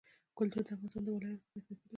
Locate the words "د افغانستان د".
0.65-1.07